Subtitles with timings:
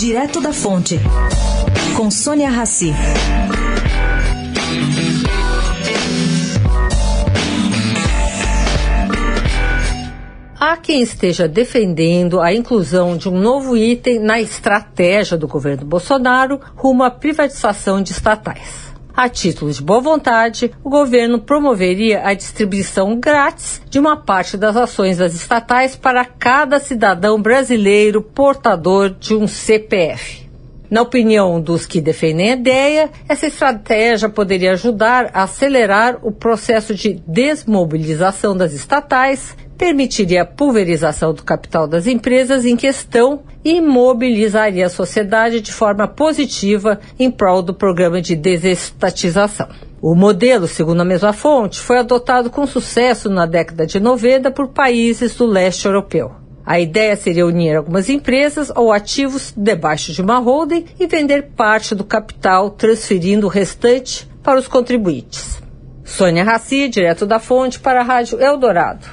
[0.00, 0.98] Direto da Fonte,
[1.94, 2.90] com Sônia Rassi.
[10.58, 16.58] Há quem esteja defendendo a inclusão de um novo item na estratégia do governo Bolsonaro
[16.74, 18.89] rumo à privatização de estatais.
[19.22, 24.74] A título de boa vontade, o governo promoveria a distribuição grátis de uma parte das
[24.74, 30.49] ações das estatais para cada cidadão brasileiro portador de um CPF.
[30.90, 36.92] Na opinião dos que defendem a ideia, essa estratégia poderia ajudar a acelerar o processo
[36.92, 44.86] de desmobilização das estatais, permitiria a pulverização do capital das empresas em questão e mobilizaria
[44.86, 49.68] a sociedade de forma positiva em prol do programa de desestatização.
[50.02, 54.68] O modelo, segundo a mesma fonte, foi adotado com sucesso na década de 90 por
[54.68, 56.39] países do leste europeu.
[56.70, 61.96] A ideia seria unir algumas empresas ou ativos debaixo de uma holding e vender parte
[61.96, 65.60] do capital, transferindo o restante para os contribuintes.
[66.04, 69.04] Sônia Raci, direto da fonte, para a Rádio Eldorado.